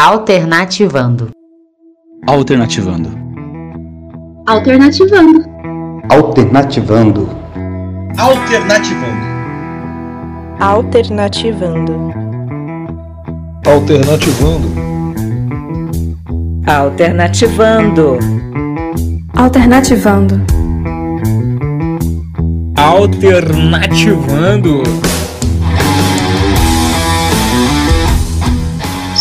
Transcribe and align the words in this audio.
Alternativando. 0.00 1.30
Alternativando. 2.28 3.10
Alternativando. 4.46 5.44
Alternativando. 6.08 7.28
Alternativando. 8.16 9.26
Alternativando. 10.60 12.12
Alternativando. 13.66 14.68
Alternativando. 16.64 18.18
Alternativando. 19.34 20.40
Alternativando. 22.76 24.82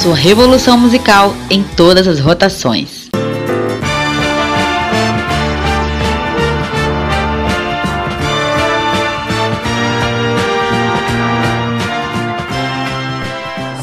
Sua 0.07 0.15
revolução 0.15 0.77
musical 0.77 1.35
em 1.49 1.61
todas 1.61 2.07
as 2.07 2.21
rotações. 2.21 3.09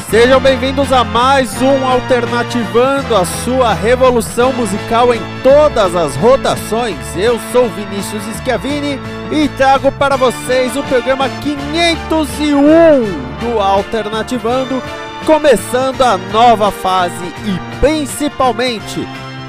Sejam 0.09 0.41
bem-vindos 0.41 0.91
a 0.95 1.05
mais 1.05 1.61
um 1.61 1.87
Alternativando, 1.87 3.15
a 3.15 3.27
sua 3.27 3.75
revolução 3.75 4.51
musical 4.55 5.13
em 5.13 5.21
todas 5.43 5.95
as 5.95 6.17
rotações. 6.17 6.97
Eu 7.15 7.39
sou 7.53 7.69
Vinícius 7.69 8.23
Schiavini 8.39 8.99
e 9.31 9.47
trago 9.59 9.93
para 9.93 10.17
vocês 10.17 10.75
o 10.75 10.83
programa 10.85 11.29
501 11.29 13.41
do 13.41 13.61
Alternativando, 13.61 14.83
começando 15.27 16.03
a 16.03 16.19
nova 16.19 16.71
fase 16.71 17.25
e 17.25 17.81
principalmente 17.81 19.01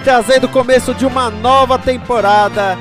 trazendo 0.06 0.46
o 0.46 0.50
começo 0.50 0.94
de 0.94 1.06
uma 1.06 1.30
nova 1.30 1.78
temporada 1.78 2.78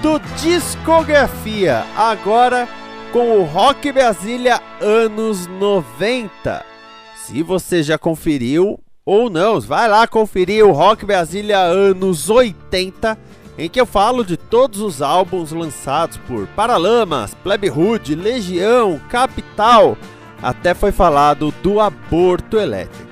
do 0.00 0.18
Discografia, 0.40 1.84
agora 1.94 2.66
com 3.12 3.38
o 3.38 3.44
Rock 3.44 3.92
Brasília 3.92 4.58
anos 4.80 5.46
90. 5.46 6.64
Se 7.14 7.42
você 7.42 7.82
já 7.82 7.98
conferiu 7.98 8.80
ou 9.04 9.28
não, 9.28 9.60
vai 9.60 9.86
lá 9.86 10.06
conferir 10.06 10.64
o 10.64 10.72
Rock 10.72 11.04
Brasília 11.04 11.58
anos 11.58 12.30
80, 12.30 13.18
em 13.58 13.68
que 13.68 13.78
eu 13.78 13.84
falo 13.84 14.24
de 14.24 14.38
todos 14.38 14.80
os 14.80 15.02
álbuns 15.02 15.52
lançados 15.52 16.16
por 16.26 16.46
Paralamas, 16.48 17.34
Plebe 17.34 17.68
Hood, 17.68 18.14
Legião, 18.14 18.98
Capital, 19.10 19.98
até 20.42 20.74
foi 20.74 20.92
falado 20.92 21.52
do 21.62 21.80
aborto 21.80 22.58
elétrico. 22.58 23.10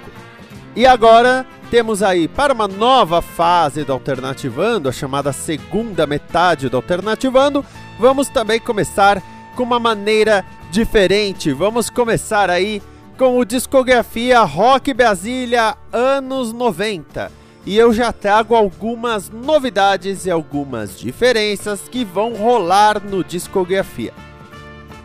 E 0.75 0.87
agora 0.87 1.47
temos 1.71 2.03
aí 2.03 2.29
para 2.29 2.55
uma 2.55 2.67
nova 2.67 3.21
fase 3.21 3.85
do 3.85 3.93
Alternativando, 3.93 4.89
a 4.89 4.93
chamada 4.93 5.33
segunda 5.33 6.07
metade 6.07 6.69
do 6.69 6.77
Alternativando, 6.77 7.65
vamos 7.99 8.29
também 8.29 8.59
começar 8.59 9.23
com 9.55 9.63
uma 9.65 9.79
maneira 9.79 10.45
diferente. 10.71 11.53
Vamos 11.53 11.91
começar 11.91 12.49
aí 12.49 12.81
com 13.19 13.37
o 13.37 13.45
discografia 13.45 14.41
Rock 14.43 14.95
Brasília 14.95 15.77
anos 15.93 16.53
90. 16.53 17.33
E 17.67 17.77
eu 17.77 17.93
já 17.93 18.13
trago 18.13 18.55
algumas 18.55 19.29
novidades 19.29 20.25
e 20.25 20.31
algumas 20.31 20.99
diferenças 20.99 21.83
que 21.91 22.05
vão 22.05 22.33
rolar 22.33 23.03
no 23.03 23.23
discografia. 23.23 24.15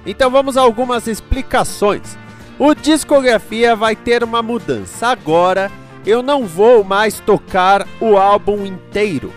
Então 0.05 0.29
vamos 0.29 0.55
a 0.55 0.61
algumas 0.61 1.07
explicações. 1.07 2.17
O 2.59 2.75
discografia 2.75 3.75
vai 3.75 3.95
ter 3.95 4.23
uma 4.23 4.41
mudança. 4.41 5.07
Agora 5.07 5.71
eu 6.05 6.21
não 6.21 6.45
vou 6.45 6.83
mais 6.83 7.19
tocar 7.19 7.87
o 7.99 8.17
álbum 8.17 8.65
inteiro. 8.65 9.33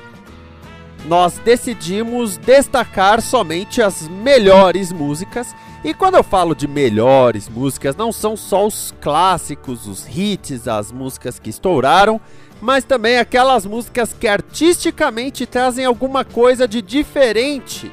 Nós 1.07 1.39
decidimos 1.39 2.37
destacar 2.37 3.23
somente 3.23 3.81
as 3.81 4.09
melhores 4.09 4.93
músicas 4.93 5.55
e 5.85 5.95
quando 5.95 6.17
eu 6.17 6.25
falo 6.25 6.55
de 6.55 6.67
melhores 6.67 7.49
músicas, 7.49 7.95
não 7.95 8.11
são 8.11 8.37
só 8.37 8.67
os 8.67 8.93
clássicos, 9.01 9.87
os 9.87 10.05
hits, 10.09 10.67
as 10.67 10.91
músicas 10.91 11.39
que 11.39 11.49
estouraram, 11.49 12.21
mas 12.61 12.83
também 12.83 13.19
aquelas 13.19 13.65
músicas 13.65 14.13
que 14.13 14.27
artisticamente 14.27 15.47
trazem 15.47 15.85
alguma 15.85 16.25
coisa 16.25 16.67
de 16.67 16.83
diferente 16.83 17.93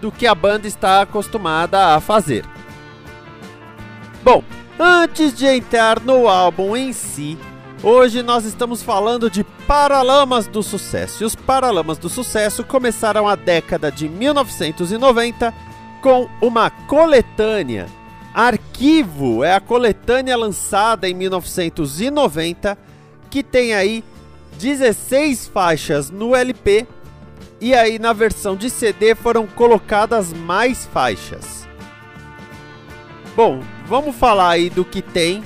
do 0.00 0.10
que 0.10 0.26
a 0.26 0.34
banda 0.34 0.66
está 0.66 1.02
acostumada 1.02 1.94
a 1.94 2.00
fazer. 2.00 2.44
Bom, 4.24 4.42
antes 4.80 5.34
de 5.34 5.46
entrar 5.46 6.00
no 6.00 6.26
álbum 6.26 6.74
em 6.74 6.94
si, 6.94 7.36
hoje 7.82 8.22
nós 8.22 8.46
estamos 8.46 8.82
falando 8.82 9.28
de 9.28 9.44
Paralamas 9.66 10.46
do 10.46 10.62
Sucesso. 10.62 11.22
E 11.22 11.26
os 11.26 11.34
Paralamas 11.34 11.98
do 11.98 12.08
Sucesso 12.08 12.64
começaram 12.64 13.28
a 13.28 13.34
década 13.34 13.92
de 13.92 14.08
1990 14.08 15.52
com 16.00 16.26
uma 16.40 16.70
coletânea. 16.70 17.86
Arquivo 18.32 19.44
é 19.44 19.54
a 19.54 19.60
coletânea 19.60 20.38
lançada 20.38 21.06
em 21.06 21.12
1990 21.12 22.78
que 23.28 23.42
tem 23.42 23.74
aí 23.74 24.02
16 24.58 25.48
faixas 25.48 26.08
no 26.08 26.34
LP 26.34 26.86
e 27.60 27.74
aí 27.74 27.98
na 27.98 28.14
versão 28.14 28.56
de 28.56 28.70
CD 28.70 29.14
foram 29.14 29.46
colocadas 29.46 30.32
mais 30.32 30.86
faixas. 30.86 31.63
Bom, 33.36 33.60
vamos 33.86 34.14
falar 34.14 34.50
aí 34.50 34.70
do 34.70 34.84
que 34.84 35.02
tem. 35.02 35.42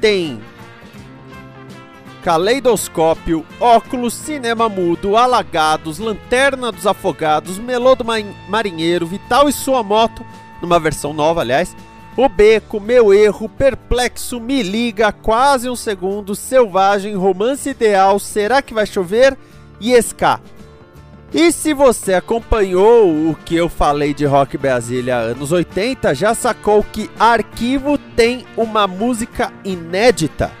Tem 0.00 0.40
Caleidoscópio, 2.22 3.44
Óculos, 3.58 4.14
Cinema 4.14 4.68
Mudo, 4.68 5.16
Alagados, 5.16 5.98
Lanterna 5.98 6.70
dos 6.70 6.86
Afogados, 6.86 7.58
Melô 7.58 7.96
do 7.96 8.04
Marinheiro, 8.48 9.06
Vital 9.06 9.48
e 9.48 9.52
Sua 9.52 9.82
Moto, 9.82 10.24
numa 10.60 10.78
versão 10.78 11.12
nova, 11.12 11.40
aliás, 11.40 11.76
O 12.16 12.28
Beco, 12.28 12.80
Meu 12.80 13.12
Erro, 13.12 13.48
Perplexo, 13.48 14.38
Me 14.38 14.62
Liga, 14.62 15.10
Quase 15.10 15.68
um 15.68 15.74
Segundo, 15.74 16.36
Selvagem, 16.36 17.16
Romance 17.16 17.68
Ideal, 17.68 18.20
Será 18.20 18.62
que 18.62 18.72
Vai 18.72 18.86
Chover 18.86 19.36
e 19.80 19.92
Ska. 19.96 20.40
E 21.34 21.50
se 21.50 21.72
você 21.72 22.12
acompanhou 22.12 23.30
o 23.30 23.34
que 23.34 23.56
eu 23.56 23.66
falei 23.66 24.12
de 24.12 24.26
Rock 24.26 24.58
Brasília 24.58 25.16
anos 25.16 25.50
80, 25.50 26.14
já 26.14 26.34
sacou 26.34 26.84
que 26.84 27.10
Arquivo 27.18 27.96
tem 27.96 28.44
uma 28.54 28.86
música 28.86 29.50
inédita 29.64 30.52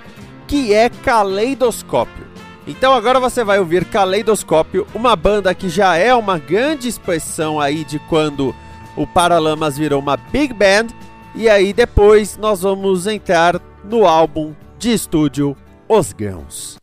que 0.48 0.72
é 0.72 0.88
Caleidoscópio. 0.88 2.26
Então 2.66 2.94
agora 2.94 3.20
você 3.20 3.44
vai 3.44 3.58
ouvir 3.58 3.84
Caleidoscópio, 3.84 4.86
uma 4.94 5.14
banda 5.14 5.54
que 5.54 5.68
já 5.68 5.96
é 5.96 6.14
uma 6.14 6.38
grande 6.38 6.88
expressão 6.88 7.60
aí 7.60 7.84
de 7.84 7.98
quando 7.98 8.54
o 8.96 9.06
Paralamas 9.06 9.76
virou 9.76 10.00
uma 10.00 10.16
big 10.16 10.54
band, 10.54 10.86
e 11.34 11.50
aí 11.50 11.74
depois 11.74 12.38
nós 12.38 12.62
vamos 12.62 13.06
entrar 13.06 13.60
no 13.84 14.06
álbum 14.06 14.54
de 14.78 14.92
estúdio 14.92 15.54
Os 15.86 16.14
Grãos. 16.14 16.78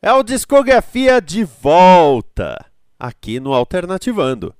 É 0.00 0.12
o 0.12 0.22
discografia 0.22 1.20
de 1.20 1.44
volta 1.44 2.67
aqui 2.98 3.38
no 3.38 3.54
Alternativando. 3.54 4.54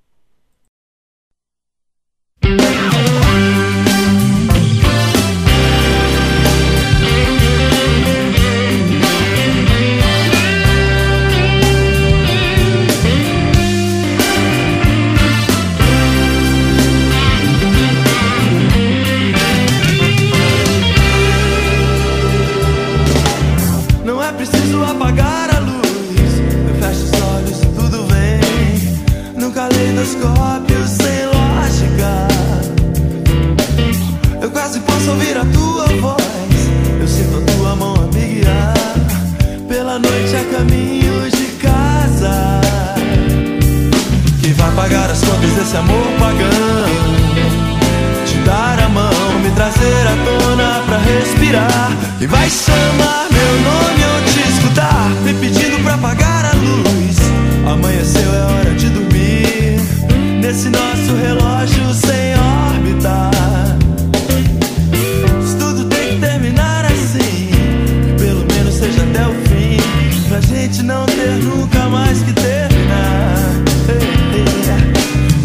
Gente 70.60 70.82
não 70.82 71.06
ter 71.06 71.38
nunca 71.44 71.88
mais 71.88 72.18
que 72.18 72.32
terminar. 72.32 73.36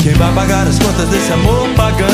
Quem 0.01 0.13
vai 0.13 0.33
pagar 0.33 0.67
as 0.67 0.79
contas 0.79 1.07
desse 1.09 1.31
amor 1.31 1.69
pagão? 1.75 2.07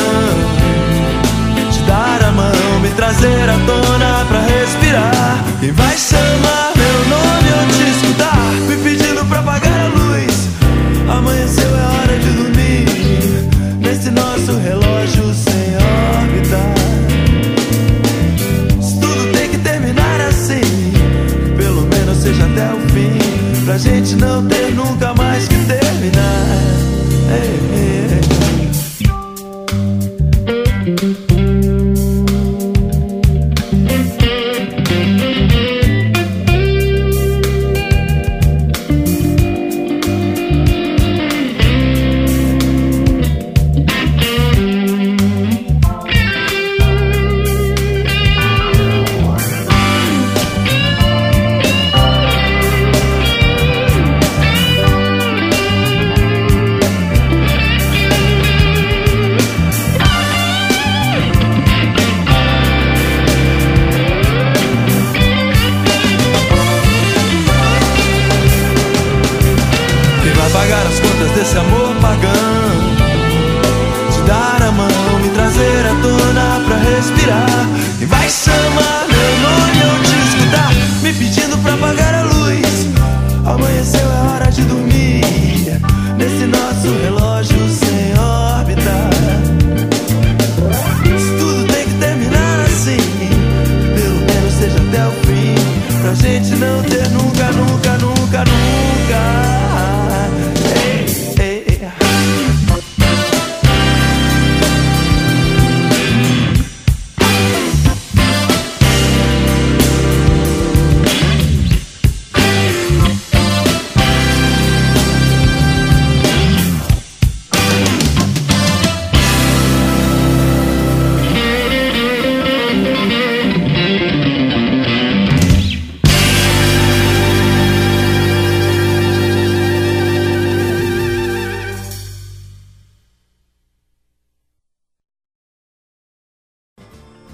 Te 1.72 1.80
dar 1.82 2.22
a 2.28 2.32
mão, 2.32 2.80
me 2.82 2.90
trazer 2.90 3.48
à 3.48 3.58
tona 3.66 4.24
pra 4.28 4.40
respirar. 4.40 5.44
Quem 5.60 5.72
vai 5.72 5.96
chamar 5.96 6.29
Pra 23.70 23.78
gente 23.78 24.16
não 24.16 24.44
ter 24.48 24.74
nunca 24.74 25.14
mais 25.14 25.46
que 25.46 25.59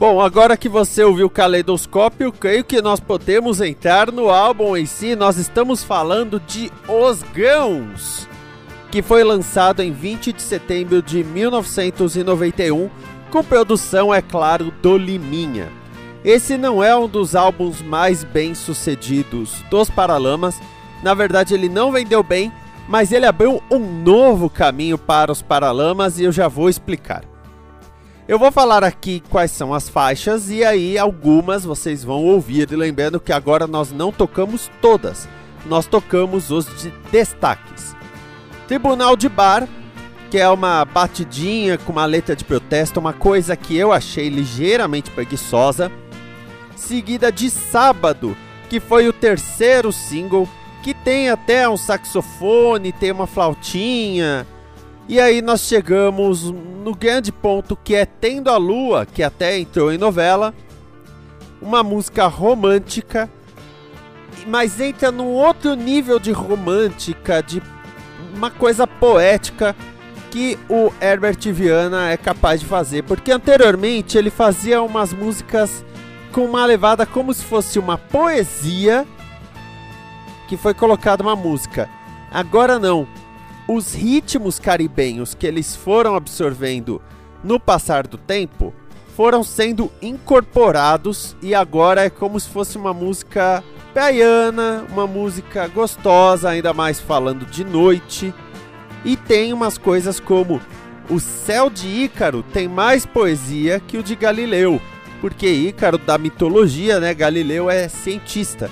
Bom, 0.09 0.21
agora 0.21 0.57
que 0.57 0.69
você 0.69 1.03
ouviu 1.03 1.27
o 1.27 1.31
Caleidoscópio, 1.31 2.31
creio 2.31 2.63
que 2.63 2.81
nós 2.81 3.01
podemos 3.01 3.61
entrar 3.61 4.13
no 4.13 4.31
álbum 4.31 4.77
em 4.77 4.87
si. 4.87 5.17
Nós 5.17 5.37
estamos 5.37 5.83
falando 5.83 6.39
de 6.39 6.71
Os 6.87 7.25
Gãos, 7.35 8.29
que 8.89 9.03
foi 9.03 9.25
lançado 9.25 9.83
em 9.83 9.91
20 9.91 10.33
de 10.33 10.41
setembro 10.41 11.03
de 11.03 11.25
1991, 11.25 12.89
com 13.33 13.43
produção, 13.43 14.15
é 14.15 14.23
claro, 14.23 14.73
do 14.81 14.97
Liminha. 14.97 15.69
Esse 16.25 16.57
não 16.57 16.85
é 16.85 16.97
um 16.97 17.09
dos 17.09 17.35
álbuns 17.35 17.83
mais 17.83 18.23
bem 18.23 18.55
sucedidos 18.55 19.65
dos 19.69 19.91
Paralamas. 19.91 20.61
Na 21.03 21.15
verdade, 21.15 21.53
ele 21.53 21.69
não 21.69 21.91
vendeu 21.91 22.23
bem, 22.23 22.53
mas 22.89 23.11
ele 23.11 23.27
abriu 23.27 23.61
um 23.69 23.81
novo 23.81 24.49
caminho 24.49 24.99
para 24.99 25.33
os 25.33 25.43
Paralamas 25.43 26.21
e 26.21 26.23
eu 26.23 26.31
já 26.31 26.47
vou 26.47 26.69
explicar. 26.69 27.25
Eu 28.29 28.41
vou 28.41 28.51
falar 28.51 28.83
aqui 28.83 29.23
quais 29.31 29.53
são 29.53 29.73
as 29.73 29.89
faixas 29.89 30.51
e 30.51 30.65
aí 30.65 30.99
algumas 30.99 31.65
vocês 31.65 32.03
vão 32.03 32.25
ouvir. 32.25 32.73
E 32.73 32.77
lembrando 32.77 33.21
que 33.21 33.33
agora 33.33 33.69
nós 33.69 33.93
não 33.93 34.11
tocamos 34.11 34.69
todas, 34.83 35.29
nós 35.65 35.87
tocamos 35.87 36.51
os 36.51 36.67
de 36.83 36.91
destaques. 37.13 37.95
Tribunal 38.67 39.17
de 39.17 39.29
Bar, 39.29 39.69
que 40.29 40.39
é 40.39 40.49
uma 40.49 40.85
batidinha 40.85 41.79
com 41.79 41.93
uma 41.93 42.05
letra 42.05 42.35
de 42.35 42.43
protesto, 42.43 42.99
uma 42.99 43.13
coisa 43.13 43.55
que 43.55 43.77
eu 43.77 43.93
achei 43.93 44.29
ligeiramente 44.29 45.09
preguiçosa. 45.13 45.93
Seguida 46.75 47.31
de 47.31 47.49
Sábado, 47.49 48.37
que 48.69 48.81
foi 48.81 49.07
o 49.07 49.13
terceiro 49.13 49.93
single, 49.93 50.49
que 50.83 50.93
tem 50.93 51.31
até 51.31 51.69
um 51.69 51.77
saxofone, 51.77 52.91
tem 52.91 53.13
uma 53.13 53.29
flautinha. 53.29 54.45
E 55.09 55.21
aí 55.21 55.41
nós 55.41 55.61
chegamos 55.61 56.51
no 56.51 56.95
grande 56.95 57.31
ponto 57.31 57.77
que 57.77 57.95
é 57.95 58.05
Tendo 58.05 58.51
a 58.51 58.57
Lua, 58.57 59.07
que 59.07 59.23
até 59.23 59.57
entrou 59.57 59.93
em 59.93 59.99
novela. 59.99 60.53
Uma 61.63 61.83
música 61.83 62.27
romântica, 62.27 63.31
mas 64.47 64.81
entra 64.81 65.13
num 65.13 65.29
outro 65.29 65.75
nível 65.75 66.19
de 66.19 66.33
romântica, 66.33 67.43
de 67.43 67.63
uma 68.35 68.51
coisa 68.51 68.87
poética 68.87 69.75
que 70.31 70.59
o 70.69 70.93
Herbert 71.01 71.39
Viana 71.53 72.11
é 72.11 72.17
capaz 72.17 72.61
de 72.61 72.67
fazer, 72.67 73.03
porque 73.05 73.33
anteriormente 73.33 74.19
ele 74.19 74.29
fazia 74.29 74.83
umas 74.83 75.13
músicas 75.13 75.85
com 76.33 76.45
uma 76.45 76.67
levada 76.67 77.07
como 77.07 77.33
se 77.33 77.43
fosse 77.45 77.79
uma 77.79 77.97
poesia 77.97 79.07
que 80.49 80.57
foi 80.57 80.75
colocada 80.75 81.23
uma 81.23 81.37
música. 81.37 81.89
Agora 82.31 82.79
não. 82.79 83.07
Os 83.69 83.95
ritmos 83.95 84.59
caribenhos 84.61 85.35
que 85.35 85.47
eles 85.47 85.75
foram 85.75 86.15
absorvendo 86.15 87.03
no 87.43 87.59
passar 87.59 88.07
do 88.07 88.17
tempo 88.17 88.73
foram 89.17 89.43
sendo 89.43 89.91
incorporados 90.01 91.35
e 91.43 91.55
agora 91.55 92.05
é 92.05 92.11
como 92.11 92.39
se 92.39 92.49
fosse 92.49 92.77
uma 92.77 92.93
música 92.93 93.65
praiana, 93.93 94.85
uma 94.93 95.07
música 95.07 95.67
gostosa, 95.69 96.51
ainda 96.51 96.73
mais 96.75 97.01
falando 97.01 97.47
de 97.47 97.65
noite. 97.65 98.33
E 99.05 99.17
tem 99.17 99.53
umas 99.53 99.79
coisas 99.79 100.21
como 100.21 100.61
o 101.09 101.19
céu 101.19 101.71
de 101.71 101.89
Ícaro 101.89 102.43
tem 102.43 102.69
mais 102.69 103.07
poesia 103.07 103.81
que 103.81 103.97
o 103.97 104.03
de 104.03 104.15
Galileu, 104.15 104.81
porque 105.21 105.49
Ícaro 105.49 105.99
da 105.99 106.19
mitologia, 106.19 107.01
né? 107.01 107.15
Galileu 107.15 107.71
é 107.71 107.89
cientista. 107.89 108.71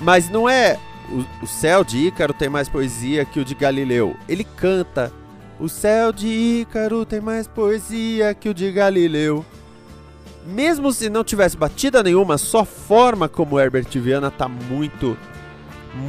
Mas 0.00 0.28
não 0.28 0.48
é 0.48 0.78
o, 1.10 1.44
o 1.44 1.46
céu 1.46 1.84
de 1.84 1.98
Ícaro 2.06 2.32
tem 2.32 2.48
mais 2.48 2.68
poesia 2.68 3.24
que 3.24 3.40
o 3.40 3.44
de 3.44 3.54
Galileu. 3.54 4.16
Ele 4.28 4.44
canta: 4.44 5.12
O 5.58 5.68
céu 5.68 6.12
de 6.12 6.26
Ícaro 6.26 7.04
tem 7.04 7.20
mais 7.20 7.46
poesia 7.46 8.34
que 8.34 8.48
o 8.48 8.54
de 8.54 8.70
Galileu. 8.70 9.44
Mesmo 10.46 10.92
se 10.92 11.10
não 11.10 11.24
tivesse 11.24 11.56
batida 11.56 12.02
nenhuma, 12.02 12.38
só 12.38 12.64
forma 12.64 13.28
como 13.28 13.58
Herbert 13.58 13.88
Viana 13.92 14.30
tá 14.30 14.48
muito 14.48 15.16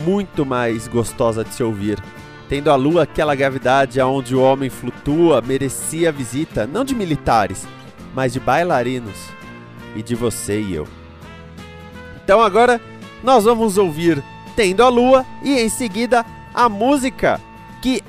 muito 0.05 0.45
mais 0.45 0.87
gostosa 0.87 1.43
de 1.43 1.53
se 1.53 1.63
ouvir. 1.63 2.01
Tendo 2.47 2.71
a 2.71 2.75
lua 2.75 3.03
aquela 3.03 3.35
gravidade 3.35 3.99
aonde 3.99 4.35
o 4.35 4.41
homem 4.41 4.69
flutua, 4.69 5.41
merecia 5.41 6.09
a 6.09 6.11
visita 6.11 6.65
não 6.65 6.83
de 6.83 6.95
militares, 6.95 7.67
mas 8.13 8.33
de 8.33 8.39
bailarinos 8.39 9.17
e 9.95 10.01
de 10.01 10.15
você 10.15 10.59
e 10.59 10.73
eu. 10.73 10.87
Então 12.23 12.41
agora 12.41 12.79
nós 13.23 13.43
vamos 13.43 13.77
ouvir 13.77 14.23
Tendo 14.59 14.83
a 14.83 14.89
Lua 14.89 15.25
e 15.41 15.57
em 15.57 15.69
seguida 15.69 16.25
a 16.53 16.67
música 16.67 17.39
que 17.81 18.03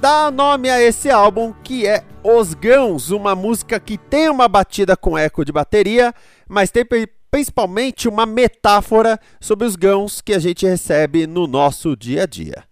dá 0.00 0.30
nome 0.30 0.70
a 0.70 0.80
esse 0.80 1.10
álbum, 1.10 1.52
que 1.64 1.84
é 1.84 2.04
Os 2.22 2.54
Gãos, 2.54 3.10
uma 3.10 3.34
música 3.34 3.80
que 3.80 3.98
tem 3.98 4.28
uma 4.28 4.46
batida 4.46 4.96
com 4.96 5.18
eco 5.18 5.44
de 5.44 5.50
bateria, 5.50 6.14
mas 6.48 6.70
tem 6.70 6.86
principalmente 7.28 8.06
uma 8.06 8.24
metáfora 8.24 9.18
sobre 9.40 9.66
os 9.66 9.74
gãos 9.74 10.20
que 10.20 10.32
a 10.32 10.38
gente 10.38 10.64
recebe 10.64 11.26
no 11.26 11.48
nosso 11.48 11.96
dia 11.96 12.22
a 12.22 12.26
dia. 12.26 12.62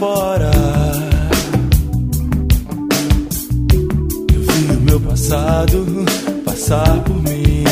embora. 0.00 0.50
Eu 4.34 4.40
vi 4.40 4.72
o 4.72 4.80
meu 4.80 5.00
passado 5.00 5.86
passar 6.42 7.00
por 7.04 7.16
mim. 7.16 7.64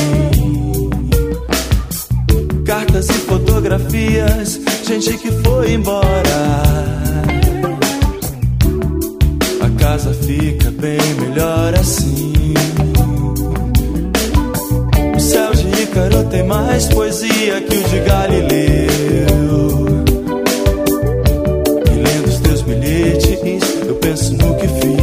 Cartas 2.66 3.08
e 3.08 3.14
fotografias, 3.14 4.60
gente 4.86 5.16
que 5.16 5.32
foi 5.42 5.72
embora. 5.72 6.62
A 9.62 9.80
casa 9.80 10.12
fica 10.12 10.70
bem 10.70 11.00
melhor 11.20 11.72
assim. 11.80 12.52
O 15.16 15.20
céu 15.20 15.54
de 15.54 15.82
Ícaro 15.82 16.24
tem 16.24 16.42
mais 16.42 16.88
poesia 16.88 17.62
que 17.62 17.74
o 17.74 17.88
de 17.88 18.00
Galileu. 18.00 19.67
no 24.30 24.54
que 24.56 24.66
fiz. 24.66 24.98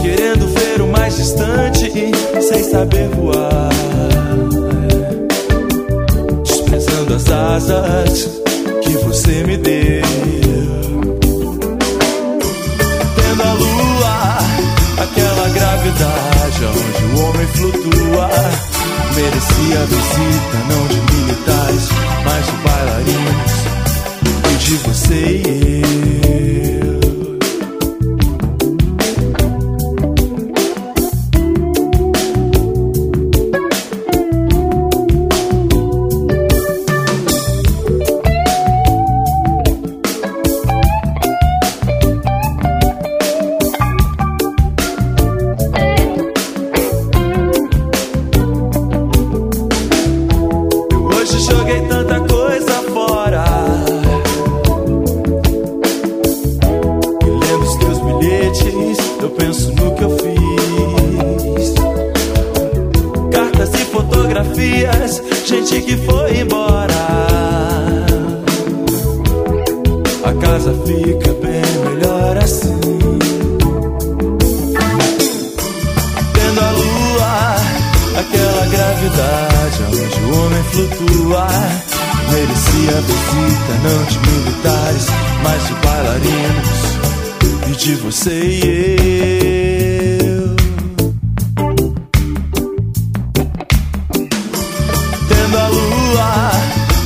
Querendo 0.00 0.46
ver 0.46 0.80
o 0.80 0.86
mais 0.86 1.16
distante 1.16 1.86
e 1.86 2.42
sem 2.42 2.62
saber 2.62 3.08
voar. 3.08 3.68
Desprezando 6.44 7.14
as 7.14 7.28
asas 7.28 8.40
que 8.82 8.90
você 9.04 9.44
me 9.44 9.56
deu. 9.56 10.02
Tendo 13.16 13.42
a 13.42 13.52
lua, 13.54 14.38
aquela 15.02 15.48
gravidade 15.48 16.64
onde 16.64 17.04
o 17.04 17.24
homem 17.24 17.46
flutua. 17.48 18.30
Merecia 19.16 19.80
a 19.80 19.86
visita, 19.86 20.58
não 20.68 20.86
de 20.86 21.00
militares, 21.16 21.88
mas 22.24 22.46
de 22.46 22.52
bailarinos 22.62 23.77
de 24.68 24.74
você 24.74 25.40
e 25.46 25.80
eu. 26.26 26.37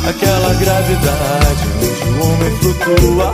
Aquela 0.08 0.54
gravidade 0.54 1.68
onde 1.76 2.08
o 2.08 2.22
homem 2.24 2.58
flutua. 2.58 3.32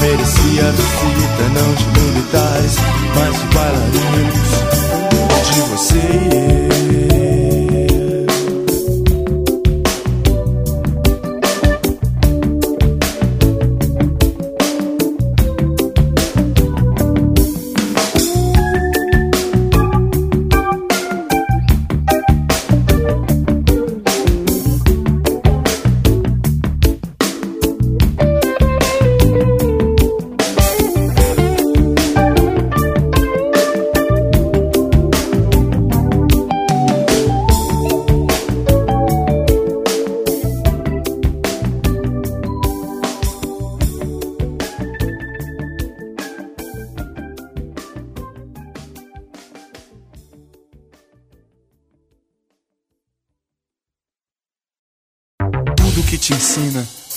Merecia 0.00 0.68
a 0.68 0.72
visita 0.72 1.44
não 1.54 1.74
de 1.74 1.86
militares 2.00 2.76
Mas 3.14 3.40
de 3.40 3.46
bailarinos. 3.54 4.50
De 5.52 5.60
você 5.60 5.98
e 5.98 7.06
eu 7.06 7.11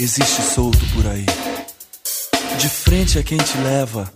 existe 0.05 0.43
solto 0.43 0.85
por 0.93 1.07
aí. 1.07 1.25
De 2.59 2.69
frente 2.69 3.17
é 3.17 3.24
quem 3.24 3.39
te 3.39 3.57
leva 3.57 4.07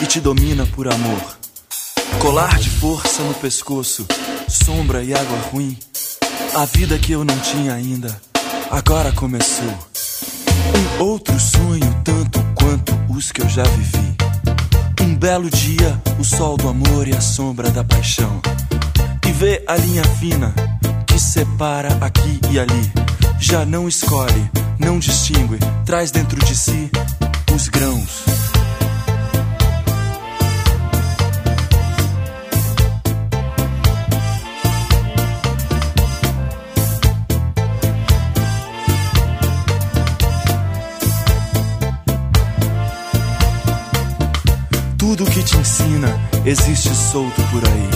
e 0.00 0.06
te 0.06 0.18
domina 0.18 0.64
por 0.74 0.90
amor. 0.90 1.38
Colar 2.18 2.58
de 2.58 2.70
força 2.70 3.22
no 3.22 3.34
pescoço, 3.34 4.06
sombra 4.48 5.04
e 5.04 5.12
água 5.12 5.38
ruim. 5.52 5.76
A 6.54 6.64
vida 6.64 6.98
que 6.98 7.12
eu 7.12 7.24
não 7.24 7.38
tinha 7.40 7.74
ainda, 7.74 8.18
agora 8.70 9.12
começou. 9.12 9.78
Um 10.98 11.02
outro 11.02 11.38
sonho, 11.38 12.02
tanto 12.02 12.42
quanto 12.54 12.94
os 13.10 13.30
que 13.30 13.42
eu 13.42 13.48
já 13.50 13.64
vivi. 13.64 14.16
Um 15.02 15.14
belo 15.14 15.50
dia, 15.50 16.00
o 16.18 16.24
sol 16.24 16.56
do 16.56 16.68
amor 16.68 17.06
e 17.06 17.14
a 17.14 17.20
sombra 17.20 17.70
da 17.70 17.84
paixão. 17.84 18.40
E 19.28 19.32
vê 19.32 19.62
a 19.66 19.76
linha 19.76 20.04
fina 20.18 20.54
que 21.06 21.18
separa 21.18 21.98
aqui 22.00 22.40
e 22.50 22.58
ali 22.58 23.03
já 23.38 23.64
não 23.64 23.88
escolhe, 23.88 24.50
não 24.78 24.98
distingue, 24.98 25.58
traz 25.84 26.10
dentro 26.10 26.38
de 26.44 26.56
si 26.56 26.90
os 27.54 27.68
grãos. 27.68 28.24
Tudo 44.98 45.24
que 45.26 45.42
te 45.44 45.56
ensina 45.56 46.08
existe 46.44 46.92
solto 46.94 47.40
por 47.52 47.62
aí. 47.68 47.88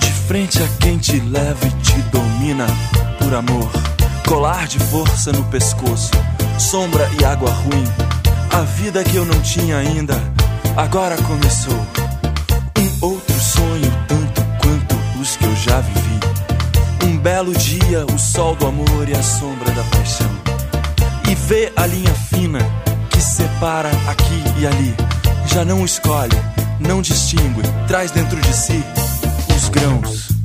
De 0.00 0.12
frente 0.26 0.62
a 0.62 0.68
quem 0.80 0.98
te 0.98 1.20
leva 1.20 1.66
e 1.66 1.70
te 1.82 2.02
domina 2.10 2.66
por 3.20 3.34
amor. 3.34 3.97
Colar 4.28 4.68
de 4.68 4.78
força 4.78 5.32
no 5.32 5.42
pescoço, 5.44 6.10
sombra 6.58 7.08
e 7.18 7.24
água 7.24 7.50
ruim. 7.50 7.84
A 8.52 8.60
vida 8.60 9.02
que 9.02 9.16
eu 9.16 9.24
não 9.24 9.40
tinha 9.40 9.78
ainda, 9.78 10.14
agora 10.76 11.16
começou. 11.22 11.74
Um 12.78 13.06
outro 13.06 13.40
sonho, 13.40 13.90
tanto 14.06 14.42
quanto 14.60 15.18
os 15.18 15.34
que 15.34 15.44
eu 15.44 15.56
já 15.56 15.80
vivi. 15.80 16.20
Um 17.06 17.16
belo 17.16 17.54
dia, 17.54 18.04
o 18.04 18.18
sol 18.18 18.54
do 18.54 18.66
amor 18.66 19.08
e 19.08 19.14
a 19.14 19.22
sombra 19.22 19.70
da 19.70 19.82
paixão. 19.84 20.30
E 21.26 21.34
vê 21.34 21.72
a 21.74 21.86
linha 21.86 22.12
fina 22.12 22.58
que 23.08 23.22
separa 23.22 23.88
aqui 24.06 24.44
e 24.58 24.66
ali. 24.66 24.94
Já 25.46 25.64
não 25.64 25.86
escolhe, 25.86 26.36
não 26.78 27.00
distingue, 27.00 27.62
traz 27.86 28.10
dentro 28.10 28.38
de 28.38 28.54
si 28.54 28.84
os 29.56 29.70
grãos. 29.70 30.37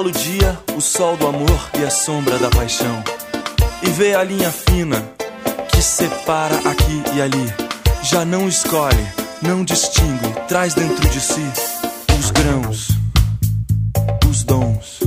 Belo 0.00 0.12
dia, 0.12 0.58
o 0.74 0.80
sol 0.80 1.14
do 1.18 1.26
amor 1.26 1.70
e 1.78 1.84
a 1.84 1.90
sombra 1.90 2.38
da 2.38 2.48
paixão. 2.48 3.04
E 3.82 3.90
vê 3.90 4.14
a 4.14 4.24
linha 4.24 4.50
fina 4.50 5.12
que 5.68 5.82
separa 5.82 6.56
aqui 6.56 7.02
e 7.14 7.20
ali. 7.20 7.52
Já 8.02 8.24
não 8.24 8.48
escolhe, 8.48 9.06
não 9.42 9.62
distingue, 9.62 10.32
traz 10.48 10.72
dentro 10.72 11.06
de 11.10 11.20
si 11.20 11.44
os 12.18 12.30
grãos, 12.30 12.88
os 14.26 14.42
dons, 14.42 15.00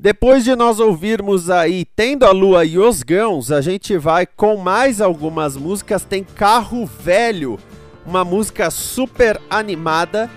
Depois 0.00 0.44
de 0.44 0.54
nós 0.54 0.78
ouvirmos 0.78 1.50
aí 1.50 1.84
Tendo 1.84 2.24
a 2.24 2.30
Lua 2.30 2.64
e 2.64 2.78
os 2.78 3.02
Gãos, 3.02 3.50
a 3.50 3.60
gente 3.60 3.98
vai 3.98 4.26
com 4.26 4.56
mais 4.56 5.00
algumas 5.00 5.56
músicas. 5.56 6.04
Tem 6.04 6.22
Carro 6.22 6.86
Velho, 6.86 7.58
uma 8.06 8.24
música 8.24 8.70
super 8.70 9.40
animada, 9.50 10.30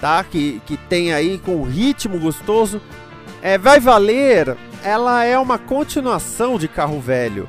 tá? 0.00 0.24
Que, 0.24 0.62
que 0.64 0.78
tem 0.78 1.12
aí 1.12 1.36
com 1.36 1.62
ritmo 1.62 2.18
gostoso. 2.18 2.80
É, 3.42 3.58
vai 3.58 3.78
valer, 3.78 4.56
ela 4.82 5.22
é 5.24 5.38
uma 5.38 5.58
continuação 5.58 6.58
de 6.58 6.66
Carro 6.66 6.98
Velho, 6.98 7.46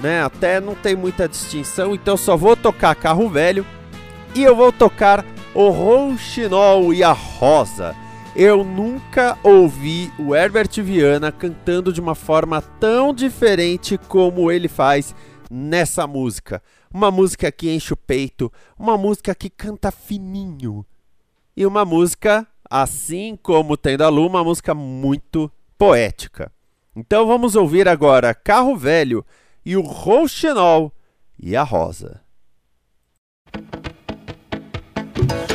né? 0.00 0.22
Até 0.22 0.60
não 0.60 0.76
tem 0.76 0.94
muita 0.94 1.28
distinção, 1.28 1.92
então 1.92 2.16
só 2.16 2.36
vou 2.36 2.54
tocar 2.54 2.94
Carro 2.94 3.28
Velho 3.28 3.66
e 4.32 4.44
eu 4.44 4.54
vou 4.54 4.70
tocar 4.70 5.24
o 5.52 5.70
Rouxinol 5.70 6.94
e 6.94 7.02
a 7.02 7.10
Rosa. 7.10 7.96
Eu 8.36 8.64
nunca 8.64 9.38
ouvi 9.44 10.12
o 10.18 10.34
Herbert 10.34 10.82
Viana 10.82 11.30
cantando 11.30 11.92
de 11.92 12.00
uma 12.00 12.16
forma 12.16 12.60
tão 12.60 13.14
diferente 13.14 13.96
como 13.96 14.50
ele 14.50 14.66
faz 14.66 15.14
nessa 15.48 16.04
música. 16.04 16.60
Uma 16.92 17.12
música 17.12 17.52
que 17.52 17.70
enche 17.70 17.92
o 17.92 17.96
peito, 17.96 18.52
uma 18.76 18.98
música 18.98 19.34
que 19.36 19.48
canta 19.48 19.92
fininho. 19.92 20.84
E 21.56 21.64
uma 21.64 21.84
música, 21.84 22.44
assim 22.68 23.38
como 23.40 23.76
Tendo 23.76 24.02
a 24.02 24.08
Lua, 24.08 24.26
uma 24.26 24.42
música 24.42 24.74
muito 24.74 25.48
poética. 25.78 26.50
Então 26.96 27.28
vamos 27.28 27.54
ouvir 27.54 27.88
agora 27.88 28.34
Carro 28.34 28.76
Velho 28.76 29.24
e 29.64 29.76
o 29.76 29.80
Rouxinol 29.80 30.92
e 31.38 31.54
a 31.54 31.62
Rosa. 31.62 32.20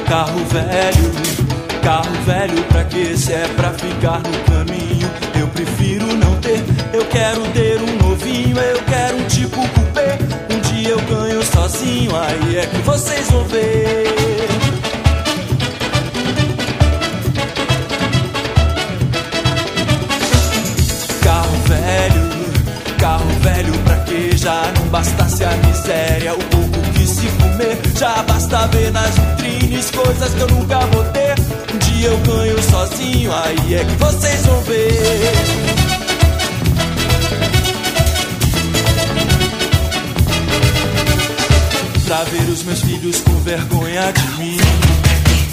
Carro 0.08 0.40
velho, 0.46 1.49
carro 1.82 2.12
velho 2.26 2.64
pra 2.64 2.84
que 2.86 3.18
se 3.18 3.34
é 3.34 3.48
pra 3.56 3.72
ficar 3.72 4.20
no 4.20 4.40
caminho? 4.46 5.10
Eu 5.40 5.48
prefiro 5.48 6.06
não 6.06 6.36
ter, 6.38 6.64
eu 6.94 7.06
quero 7.06 7.42
ter 7.54 7.82
um 7.82 8.08
novinho, 8.08 8.58
eu 8.58 8.82
quero 8.84 9.18
um 9.18 9.24
tipo 9.26 9.68
coupé. 9.70 10.18
Um 10.52 10.60
dia 10.60 10.90
eu 10.90 11.02
ganho 11.02 11.44
sozinho, 11.44 12.12
aí 12.16 12.58
é 12.58 12.66
que 12.66 12.78
vocês 12.80 13.30
vão 13.32 13.44
ver. 13.46 14.10
Carro 21.24 21.58
velho, 21.68 22.98
carro 22.98 23.30
velho 23.42 23.74
pra 23.80 23.96
que 23.98 24.38
já 24.38 24.72
não 24.78 24.88
bastasse 24.88 25.44
a 25.44 25.52
miséria, 25.52 26.34
o 26.34 26.44
pouco 26.46 26.80
que 26.94 27.06
se 27.06 27.28
comer, 27.28 27.80
já 27.98 28.24
basta 28.24 28.68
ver 28.68 28.92
nas 28.92 29.16
vitrines 29.18 29.92
coisas 29.92 30.34
que 30.34 30.42
eu 30.42 30.48
nunca 30.48 30.80
vou 30.88 31.04
ter. 31.06 31.49
Dia 32.00 32.08
eu 32.08 32.18
ganho 32.20 32.64
sozinho, 32.64 33.30
aí 33.34 33.76
é 33.76 33.84
que 33.84 33.96
vocês 33.96 34.46
vão 34.46 34.62
ver. 34.62 35.34
Pra 42.06 42.24
ver 42.24 42.50
os 42.50 42.64
meus 42.64 42.80
filhos 42.80 43.20
com 43.20 43.34
vergonha 43.42 44.14
de 44.14 44.42
mim. 44.42 44.58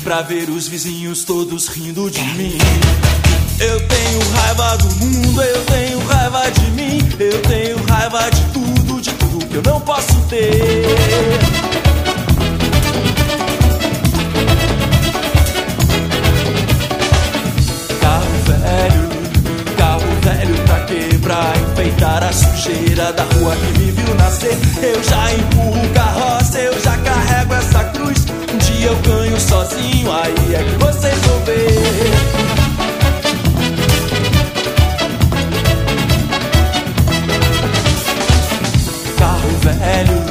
Pra 0.05 0.23
ver 0.23 0.49
os 0.49 0.69
vizinhos 0.69 1.25
todos 1.25 1.67
rindo 1.67 2.09
de 2.09 2.23
mim. 2.23 2.57
Eu 3.59 3.81
tenho 3.89 4.21
raiva 4.31 4.77
do 4.77 4.95
mundo, 5.05 5.43
eu 5.43 5.65
tenho 5.65 5.99
raiva 6.07 6.49
de 6.53 6.71
mim. 6.71 7.09
Eu 7.19 7.43
tenho 7.43 7.85
raiva 7.87 8.31
de 8.31 8.43
tudo, 8.53 9.01
de 9.01 9.11
tudo 9.11 9.47
que 9.47 9.55
eu 9.57 9.63
não 9.63 9.81
posso 9.81 10.15
ter. 10.29 11.46
sujeira 22.37 23.13
da 23.13 23.25
rua 23.25 23.57
que 23.57 23.79
me 23.79 23.91
viu 23.93 24.15
nascer. 24.15 24.57
Eu 24.83 25.03
já 25.03 25.33
empurro 25.33 25.89
carroça, 25.95 26.59
eu 26.59 26.81
já 26.81 26.97
carrego 26.99 27.55
essa 27.55 27.85
cruz. 27.85 28.27
Um 28.53 28.59
dia 28.59 28.87
eu 28.89 28.97
ganho 28.97 29.41
sozinho, 29.41 30.13
aí 30.13 30.55
é 30.55 30.63
que 30.63 30.85
vocês 30.85 31.19
vão 31.23 31.45
ver. 31.45 31.67
Carro 39.19 39.51
velho, 39.63 40.25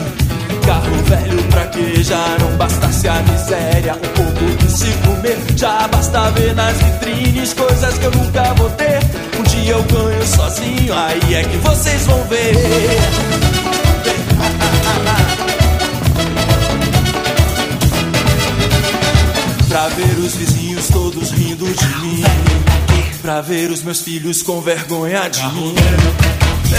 carro 0.65 1.03
velho, 1.05 1.43
pra 1.49 1.65
que 1.67 2.03
já 2.03 2.37
não 2.39 2.57
bastasse 2.57 3.07
a 3.07 3.21
miséria, 3.23 3.95
um 3.95 4.23
pouco 4.23 4.57
de 4.57 4.71
se 4.71 4.91
comer. 5.05 5.37
Já 5.55 5.87
basta 5.87 6.31
ver 6.31 6.55
nas 6.55 6.77
vitrines 6.77 7.53
coisas 7.53 7.97
que 7.97 8.05
eu 8.05 8.11
nunca 8.11 8.53
vou 8.53 8.69
ter. 8.71 9.24
Um 9.39 9.43
dia 9.43 9.71
eu 9.73 9.83
ganho 9.83 10.27
sozinho, 10.27 10.93
aí 10.93 11.33
é 11.33 11.43
que 11.43 11.57
vocês 11.57 12.05
vão 12.05 12.23
ver. 12.25 12.55
Pra 19.67 19.87
ver 19.89 20.17
os 20.19 20.35
vizinhos 20.35 20.87
todos 20.87 21.31
rindo 21.31 21.65
de 21.65 21.87
mim. 21.97 22.23
Pra 23.21 23.41
ver 23.41 23.69
os 23.71 23.83
meus 23.83 24.01
filhos 24.01 24.41
com 24.41 24.61
vergonha 24.61 25.27
de 25.29 25.45
mim. 25.47 25.75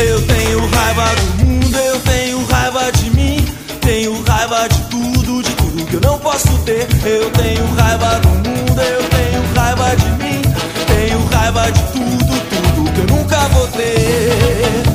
Eu 0.03 0.23
tenho 0.23 0.66
raiva 0.69 1.05
do 1.14 1.45
mundo, 1.45 1.77
eu 1.77 2.01
tenho 2.01 2.45
raiva 2.47 2.90
de 2.92 3.11
mim. 3.11 3.45
Tenho 3.81 4.23
raiva 4.23 4.66
de 4.69 4.81
tudo, 4.88 5.42
de 5.42 5.51
tudo 5.57 5.85
que 5.87 5.95
eu 5.95 6.01
não 6.01 6.19
posso 6.19 6.49
ter. 6.64 6.87
Eu 7.05 7.31
tenho 7.33 7.66
raiva 7.75 8.19
do 8.21 8.29
mundo, 8.29 8.81
eu 8.81 9.03
tenho 9.11 9.42
raiva 9.55 9.95
de 9.97 10.11
mim. 10.25 10.42
Tenho 10.87 11.25
raiva 11.27 11.71
de 11.71 11.83
tudo, 11.92 12.36
que 13.49 14.86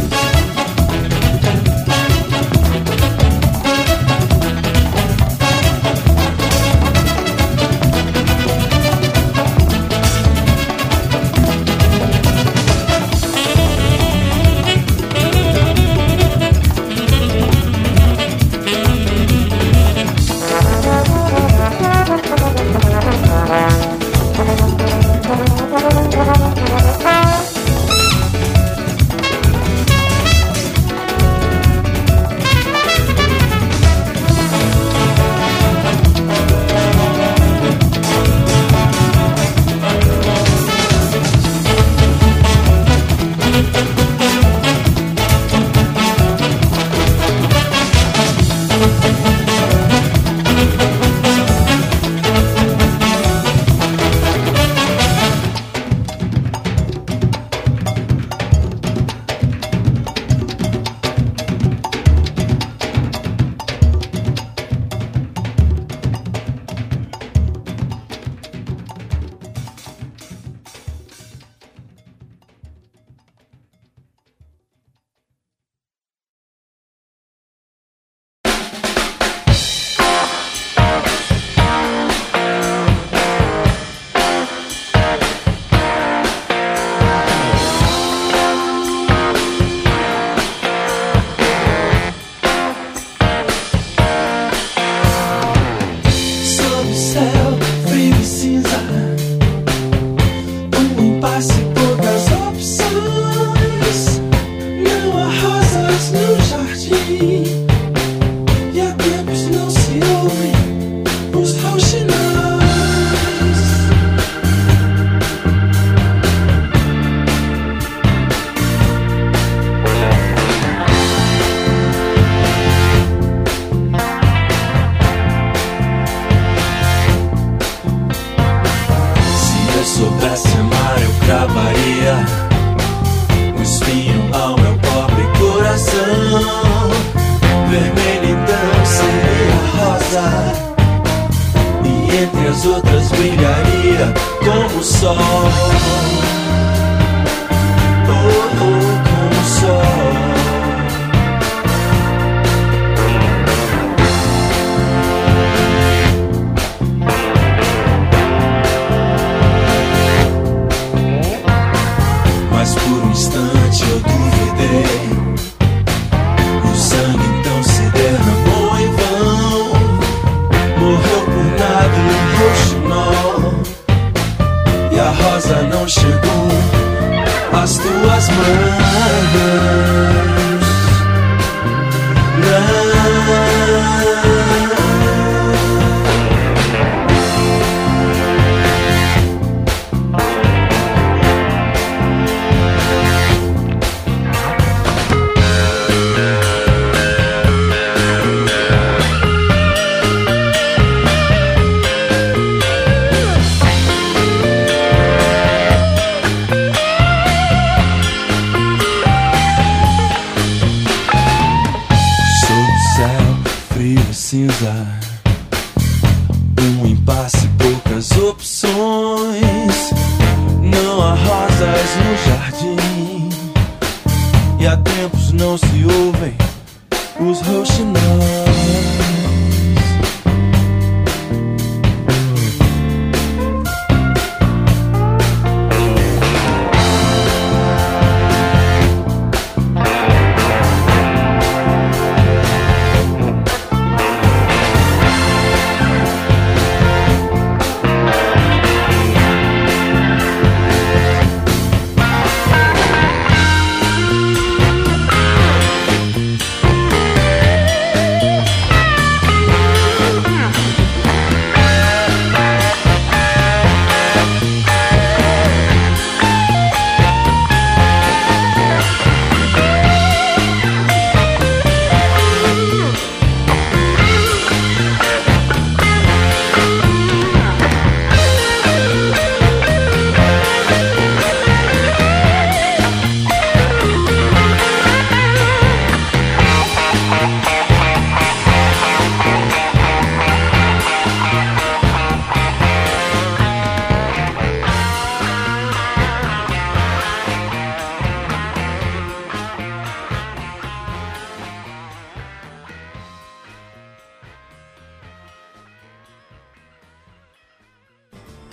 as 142.51 142.65
outras 142.65 143.09
brilharia 143.11 144.13
como 144.43 144.79
o 144.79 144.83
sol. 144.83 146.20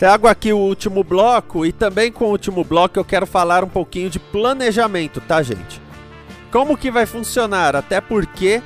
Trago 0.08 0.26
aqui 0.26 0.54
o 0.54 0.58
último 0.58 1.04
bloco 1.04 1.66
e 1.66 1.70
também 1.70 2.10
com 2.10 2.24
o 2.24 2.30
último 2.30 2.64
bloco 2.64 2.98
eu 2.98 3.04
quero 3.04 3.26
falar 3.26 3.62
um 3.62 3.68
pouquinho 3.68 4.08
de 4.08 4.18
planejamento, 4.18 5.20
tá, 5.20 5.42
gente? 5.42 5.82
Como 6.50 6.78
que 6.78 6.90
vai 6.90 7.04
funcionar? 7.04 7.76
Até 7.76 8.00
porque 8.00 8.62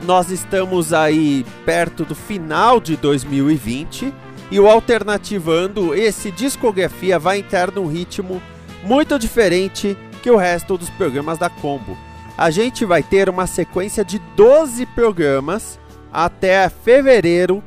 nós 0.00 0.30
estamos 0.30 0.94
aí 0.94 1.44
perto 1.66 2.06
do 2.06 2.14
final 2.14 2.80
de 2.80 2.96
2020 2.96 4.14
e 4.50 4.58
o 4.58 4.66
Alternativando, 4.66 5.94
esse 5.94 6.30
discografia 6.30 7.18
vai 7.18 7.40
entrar 7.40 7.70
num 7.70 7.86
ritmo 7.86 8.40
muito 8.82 9.18
diferente 9.18 9.94
que 10.22 10.30
o 10.30 10.38
resto 10.38 10.78
dos 10.78 10.88
programas 10.88 11.36
da 11.36 11.50
Combo. 11.50 11.98
A 12.34 12.48
gente 12.48 12.86
vai 12.86 13.02
ter 13.02 13.28
uma 13.28 13.46
sequência 13.46 14.02
de 14.02 14.18
12 14.34 14.86
programas 14.86 15.78
até 16.10 16.66
fevereiro 16.70 17.62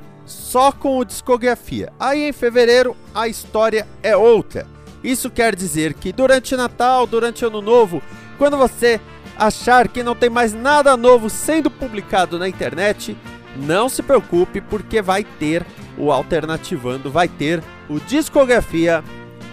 só 0.52 0.70
com 0.70 0.98
o 0.98 1.06
discografia. 1.06 1.94
Aí 1.98 2.28
em 2.28 2.34
fevereiro 2.34 2.94
a 3.16 3.26
história 3.26 3.88
é 4.04 4.18
outra. 4.18 4.68
Isso 5.02 5.30
quer 5.30 5.56
dizer 5.56 5.94
que 5.94 6.12
durante 6.12 6.58
Natal, 6.58 7.08
durante 7.08 7.46
Ano 7.46 7.62
Novo, 7.62 8.04
quando 8.38 8.58
você 8.58 9.00
achar 9.38 9.88
que 9.88 10.04
não 10.04 10.14
tem 10.14 10.30
mais 10.30 10.54
nada 10.54 10.98
novo 10.98 11.30
sendo 11.30 11.72
publicado 11.72 12.38
na 12.38 12.50
internet, 12.50 13.16
não 13.56 13.88
se 13.88 14.04
preocupe 14.04 14.60
porque 14.60 15.02
vai 15.02 15.24
ter 15.24 15.66
o 15.98 16.12
Alternativando, 16.12 17.10
vai 17.10 17.30
ter 17.30 17.64
o 17.90 17.98
Discografia 18.02 19.02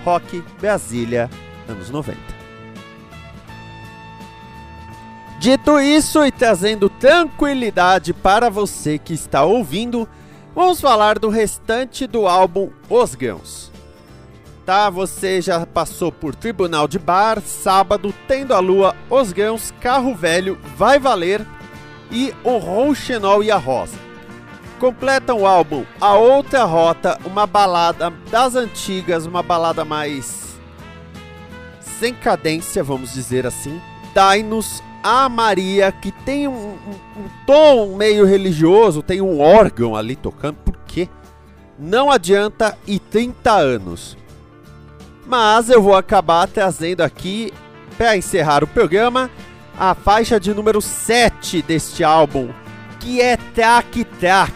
Rock 0.05 0.43
Brasília 0.61 1.31
anos 1.69 1.91
90. 1.91 2.19
Dito 5.39 5.79
isso 5.79 6.25
e 6.27 6.33
trazendo 6.33 6.91
tranquilidade 6.91 8.13
para 8.13 8.51
você 8.51 8.99
que 8.99 9.15
está 9.15 9.45
ouvindo, 9.45 10.09
vamos 10.55 10.81
falar 10.81 11.19
do 11.19 11.29
restante 11.29 12.07
do 12.07 12.27
álbum 12.27 12.71
Os 12.89 13.15
Grãos. 13.15 13.73
Tá, 14.65 14.91
você 14.91 15.41
já 15.41 15.65
passou 15.65 16.13
por 16.13 16.35
Tribunal 16.35 16.87
de 16.87 16.99
Bar, 16.99 17.41
Sábado, 17.41 18.13
Tendo 18.27 18.53
a 18.53 18.59
Lua, 18.59 18.95
Os 19.09 19.33
Grãos, 19.33 19.73
Carro 19.81 20.15
Velho, 20.15 20.59
Vai 20.77 20.99
Valer 20.99 21.45
e 22.11 22.35
O 22.45 22.59
Rouxinol 22.59 23.43
e 23.43 23.51
a 23.51 23.57
Rosa. 23.57 23.97
Completam 24.79 25.41
o 25.41 25.47
álbum 25.47 25.85
A 26.01 26.15
Outra 26.15 26.65
Rota, 26.65 27.19
uma 27.25 27.47
balada 27.47 28.13
das 28.31 28.55
antigas, 28.55 29.27
uma 29.27 29.43
balada 29.43 29.85
mais 29.85 30.49
sem 31.99 32.15
cadência, 32.15 32.85
vamos 32.85 33.13
dizer 33.13 33.47
assim. 33.47 33.81
Dai-nos 34.15 34.83
a 35.09 35.27
Maria, 35.27 35.91
que 35.91 36.13
tem 36.13 36.47
um, 36.47 36.53
um, 36.53 37.21
um, 37.21 37.29
tom 37.47 37.97
meio 37.97 38.27
religioso, 38.27 39.03
tem 39.03 39.23
um 39.23 39.41
órgão 39.41 39.97
ali 39.97 40.15
tocando, 40.15 40.57
porque 40.63 41.09
não 41.79 42.11
adianta 42.11 42.77
e 42.87 42.99
30 42.99 43.51
anos. 43.51 44.19
Mas 45.27 45.71
eu 45.71 45.81
vou 45.81 45.95
acabar 45.95 46.47
trazendo 46.47 47.01
aqui, 47.01 47.53
para 47.97 48.19
encerrar 48.19 48.63
o 48.63 48.67
programa, 48.67 49.31
a 49.79 49.95
faixa 49.95 50.39
de 50.39 50.53
número 50.53 50.83
7 50.83 51.63
deste 51.63 52.05
álbum, 52.05 52.51
que 53.01 53.23
é 53.23 53.39
Track 53.55 54.05
Track. 54.05 54.53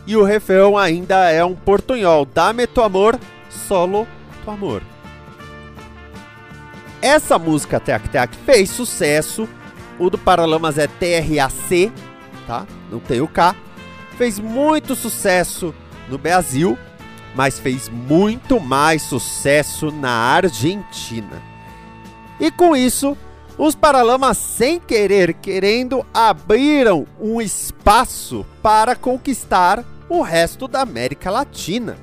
E 0.08 0.16
o 0.16 0.24
refrão 0.24 0.78
ainda 0.78 1.30
é 1.30 1.44
um 1.44 1.54
portunhol. 1.54 2.26
Dá-me 2.26 2.66
tu 2.66 2.82
amor, 2.82 3.20
solo 3.50 4.08
tu 4.46 4.52
amor. 4.52 4.82
Essa 7.02 7.38
música 7.38 7.78
Tac 7.78 8.08
Tac 8.08 8.34
fez 8.46 8.70
sucesso. 8.70 9.50
O 10.00 10.10
do 10.10 10.18
Paralamas 10.18 10.78
é 10.78 10.88
TRAC, 10.88 11.92
tá? 12.48 12.66
Não 12.90 13.00
tem 13.00 13.20
o 13.20 13.28
K. 13.28 13.54
Fez 14.18 14.40
muito 14.40 14.96
sucesso 14.96 15.76
no 16.08 16.18
Brasil 16.18 16.78
mas 17.36 17.60
fez 17.60 17.90
muito 17.90 18.60
mais 18.60 19.02
sucesso 19.02 19.92
na 19.92 20.12
Argentina. 20.12 21.42
E 22.40 22.50
com 22.50 22.76
isso, 22.76 23.18
os 23.58 23.76
Paralamas, 23.76 24.38
sem 24.38 24.80
querer 24.80 25.34
querendo, 25.34 26.06
abriram 26.14 27.06
um 27.20 27.42
espaço 27.42 28.46
para 28.64 28.96
conquistar 28.96 29.84
o 30.08 30.22
resto 30.22 30.68
da 30.68 30.82
América 30.82 31.30
Latina. 31.30 31.98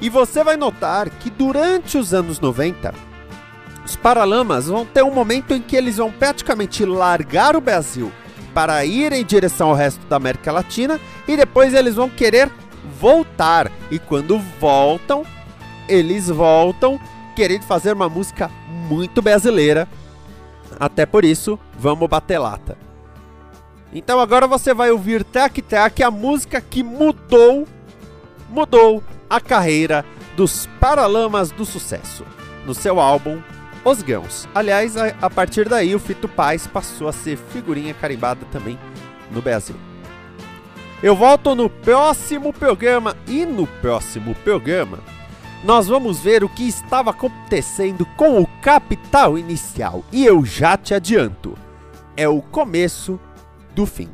E 0.00 0.10
você 0.10 0.44
vai 0.44 0.56
notar 0.56 1.08
que 1.08 1.30
durante 1.30 1.96
os 1.96 2.12
anos 2.12 2.38
90, 2.40 2.92
os 3.84 3.96
Paralamas 3.96 4.66
vão 4.66 4.84
ter 4.84 5.02
um 5.02 5.10
momento 5.10 5.54
em 5.54 5.62
que 5.62 5.76
eles 5.76 5.96
vão 5.96 6.10
praticamente 6.10 6.84
largar 6.84 7.56
o 7.56 7.60
Brasil 7.60 8.12
para 8.52 8.84
ir 8.84 9.12
em 9.12 9.24
direção 9.24 9.70
ao 9.70 9.74
resto 9.74 10.04
da 10.06 10.16
América 10.16 10.52
Latina 10.52 11.00
e 11.26 11.36
depois 11.36 11.72
eles 11.72 11.94
vão 11.94 12.08
querer 12.08 12.50
voltar. 13.02 13.68
E 13.90 13.98
quando 13.98 14.38
voltam, 14.60 15.24
eles 15.88 16.28
voltam 16.28 17.00
querendo 17.34 17.64
fazer 17.64 17.92
uma 17.92 18.08
música 18.08 18.48
muito 18.88 19.20
brasileira. 19.20 19.88
Até 20.78 21.04
por 21.04 21.24
isso, 21.24 21.58
vamos 21.76 22.08
bater 22.08 22.38
lata. 22.38 22.78
Então 23.92 24.20
agora 24.20 24.46
você 24.46 24.72
vai 24.72 24.92
ouvir 24.92 25.24
Tac 25.24 25.60
Tac, 25.62 26.00
a 26.02 26.10
música 26.10 26.60
que 26.60 26.82
mudou, 26.82 27.66
mudou 28.48 29.02
a 29.28 29.40
carreira 29.40 30.04
dos 30.36 30.66
Paralamas 30.80 31.50
do 31.50 31.64
Sucesso, 31.66 32.24
no 32.64 32.72
seu 32.72 33.00
álbum 33.00 33.42
Os 33.84 34.00
Gãos. 34.00 34.48
Aliás, 34.54 34.96
a, 34.96 35.08
a 35.20 35.28
partir 35.28 35.68
daí 35.68 35.94
o 35.94 35.98
Fito 35.98 36.28
Paz 36.28 36.66
passou 36.66 37.08
a 37.08 37.12
ser 37.12 37.36
figurinha 37.36 37.92
carimbada 37.92 38.46
também 38.50 38.78
no 39.30 39.42
Brasil. 39.42 39.76
Eu 41.02 41.16
volto 41.16 41.52
no 41.56 41.68
próximo 41.68 42.52
programa 42.52 43.16
e 43.26 43.44
no 43.44 43.66
próximo 43.66 44.36
programa 44.36 45.00
nós 45.64 45.88
vamos 45.88 46.20
ver 46.20 46.44
o 46.44 46.48
que 46.48 46.62
estava 46.62 47.10
acontecendo 47.10 48.06
com 48.16 48.40
o 48.40 48.46
capital 48.60 49.36
inicial 49.36 50.04
e 50.12 50.24
eu 50.24 50.44
já 50.44 50.76
te 50.76 50.94
adianto, 50.94 51.58
é 52.16 52.28
o 52.28 52.40
começo 52.40 53.18
do 53.74 53.84
fim. 53.84 54.08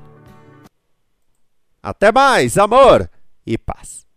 Até 1.83 2.11
mais, 2.11 2.57
amor 2.57 3.11
e 3.47 3.59
paz. 3.59 4.08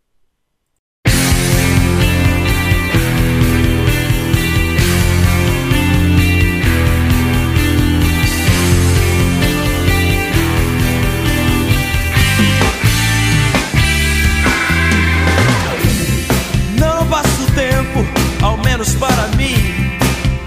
Menos 18.82 18.96
para 18.96 19.28
mim. 19.38 19.56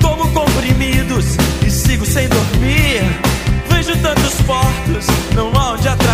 Tomo 0.00 0.28
comprimidos 0.32 1.36
e 1.64 1.70
sigo 1.70 2.04
sem 2.04 2.28
dormir. 2.28 3.02
Vejo 3.68 3.96
tantos 3.98 4.34
portos, 4.42 5.06
não 5.34 5.52
há 5.54 5.72
onde 5.72 5.88
existe 5.88 6.13